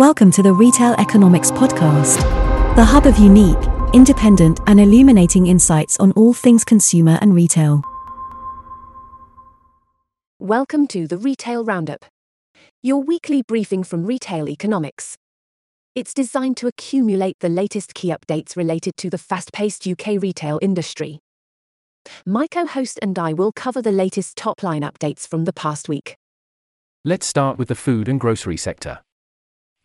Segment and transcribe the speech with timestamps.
[0.00, 2.16] Welcome to the Retail Economics Podcast,
[2.74, 3.58] the hub of unique,
[3.92, 7.82] independent, and illuminating insights on all things consumer and retail.
[10.38, 12.06] Welcome to the Retail Roundup,
[12.82, 15.18] your weekly briefing from Retail Economics.
[15.94, 20.58] It's designed to accumulate the latest key updates related to the fast paced UK retail
[20.62, 21.20] industry.
[22.24, 25.90] My co host and I will cover the latest top line updates from the past
[25.90, 26.16] week.
[27.04, 29.00] Let's start with the food and grocery sector.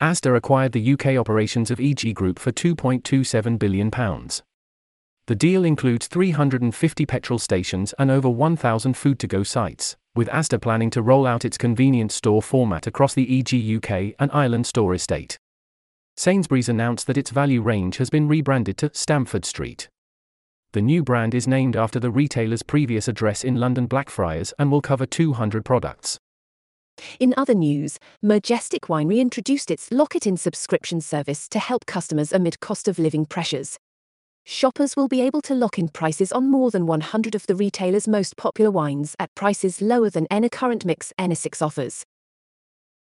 [0.05, 3.89] Asda acquired the UK operations of EG Group for £2.27 billion.
[3.89, 10.61] The deal includes 350 petrol stations and over 1,000 food to go sites, with Asda
[10.61, 14.93] planning to roll out its convenience store format across the EG UK and Ireland store
[14.93, 15.39] estate.
[16.15, 19.89] Sainsbury's announced that its value range has been rebranded to Stamford Street.
[20.73, 24.81] The new brand is named after the retailer's previous address in London Blackfriars and will
[24.81, 26.19] cover 200 products.
[27.19, 32.31] In other news, Majestic Winery introduced its Lock It In subscription service to help customers
[32.31, 33.77] amid cost of living pressures.
[34.47, 38.07] Shoppers will be able to lock in prices on more than 100 of the retailer's
[38.07, 42.05] most popular wines at prices lower than any current mix N6 offers.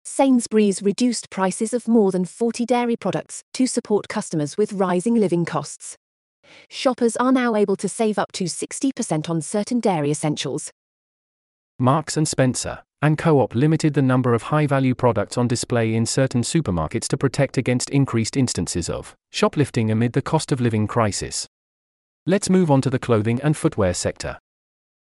[0.06, 5.44] Sainsbury's reduced prices of more than 40 dairy products to support customers with rising living
[5.44, 5.96] costs.
[6.68, 10.70] Shoppers are now able to save up to 60% on certain dairy essentials.
[11.78, 16.40] Marks and Spencer and Co-op limited the number of high-value products on display in certain
[16.40, 21.46] supermarkets to protect against increased instances of shoplifting amid the cost of living crisis.
[22.24, 24.38] Let's move on to the clothing and footwear sector.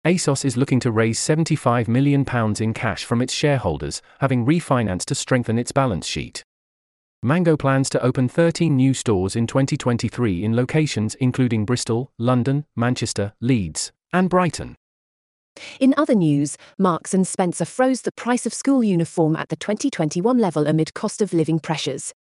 [0.06, 2.24] ASOS is looking to raise £75 million
[2.60, 6.44] in cash from its shareholders, having refinanced to strengthen its balance sheet.
[7.24, 13.32] Mango plans to open 13 new stores in 2023 in locations including Bristol, London, Manchester,
[13.40, 14.76] Leeds, and Brighton.
[15.78, 20.38] In other news, Marks and Spencer froze the price of school uniform at the 2021
[20.38, 22.12] level amid cost of living pressures.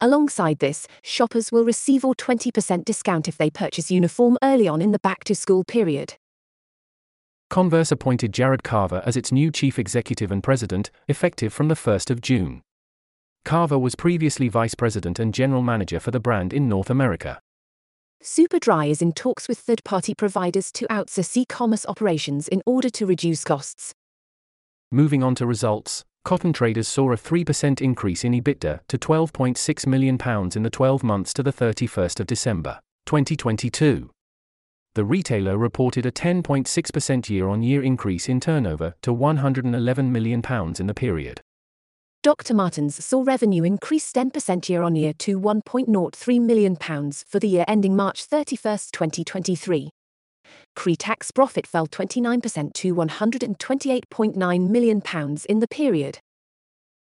[0.00, 4.92] Alongside this, shoppers will receive a 20% discount if they purchase uniform early on in
[4.92, 6.14] the back to school period.
[7.50, 12.10] Converse appointed Jared Carver as its new chief executive and president, effective from the 1st
[12.10, 12.62] of June.
[13.44, 17.40] Carver was previously vice president and general manager for the brand in North America.
[18.22, 22.90] Superdry is in talks with third party providers to outsource e commerce operations in order
[22.90, 23.94] to reduce costs.
[24.90, 30.18] Moving on to results, Cotton Traders saw a 3% increase in EBITDA to £12.6 million
[30.56, 34.10] in the 12 months to the 31st of December, 2022.
[34.94, 40.42] The retailer reported a 10.6% year on year increase in turnover to £111 million
[40.78, 41.40] in the period.
[42.24, 42.52] Dr.
[42.52, 47.94] Martens saw revenue increase 10% year on year to £1.03 million for the year ending
[47.94, 49.90] March 31, 2023.
[50.74, 55.02] Pre tax profit fell 29% to £128.9 million
[55.48, 56.18] in the period.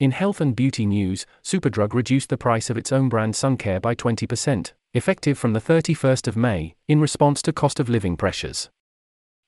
[0.00, 3.94] In health and beauty news, Superdrug reduced the price of its own brand Suncare by
[3.94, 8.70] 20%, effective from the 31st of May, in response to cost of living pressures.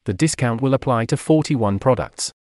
[0.04, 2.32] The discount will apply to 41 products.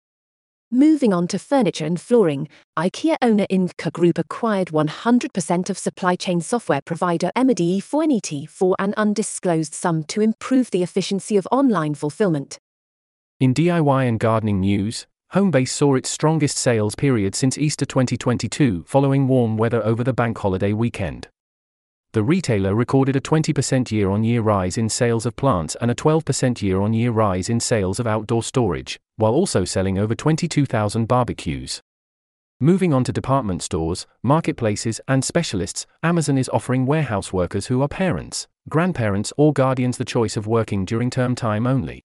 [0.75, 2.47] Moving on to furniture and flooring,
[2.79, 9.75] IKEA owner Ingka Group acquired 100% of supply chain software provider Made4net for an undisclosed
[9.75, 12.57] sum to improve the efficiency of online fulfillment.
[13.39, 19.27] In DIY and gardening news, Homebase saw its strongest sales period since Easter 2022 following
[19.27, 21.27] warm weather over the bank holiday weekend
[22.13, 25.95] the retailer recorded a 20% year on year rise in sales of plants and a
[25.95, 31.07] 12% year on year rise in sales of outdoor storage, while also selling over 22,000
[31.07, 31.81] barbecues.
[32.59, 37.87] Moving on to department stores, marketplaces, and specialists, Amazon is offering warehouse workers who are
[37.87, 42.03] parents, grandparents, or guardians the choice of working during term time only.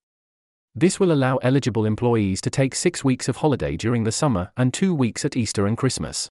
[0.75, 4.73] This will allow eligible employees to take six weeks of holiday during the summer and
[4.73, 6.31] two weeks at Easter and Christmas.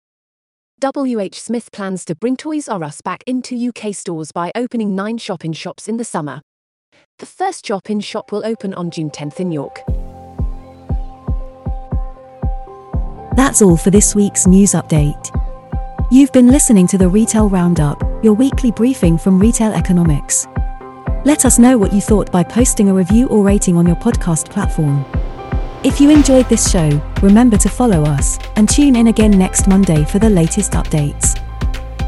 [0.79, 5.17] WH Smith plans to bring Toys R Us back into UK stores by opening nine
[5.17, 6.39] shop in shops in the summer.
[7.17, 9.81] The first shop in shop will open on June 10th in York.
[13.35, 15.31] That's all for this week's news update.
[16.11, 20.45] You've been listening to the Retail Roundup, your weekly briefing from Retail Economics.
[21.25, 24.51] Let us know what you thought by posting a review or rating on your podcast
[24.51, 25.03] platform.
[25.83, 26.89] If you enjoyed this show,
[27.21, 31.35] remember to follow us and tune in again next Monday for the latest updates.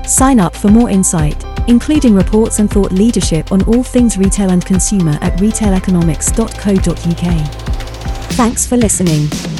[0.07, 4.65] Sign up for more insight, including reports and thought leadership on all things retail and
[4.65, 8.33] consumer at retaileconomics.co.uk.
[8.33, 9.58] Thanks for listening.